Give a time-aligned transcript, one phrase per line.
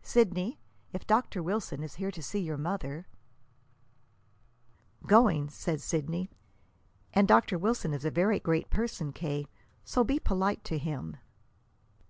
[0.00, 0.58] Sidney,
[0.94, 1.42] if Dr.
[1.42, 3.06] Wilson is here to see your mother"
[5.06, 6.30] "Going," said Sidney.
[7.12, 7.58] "And Dr.
[7.58, 9.46] Wilson is a very great person, K.,
[9.84, 11.18] so be polite to him."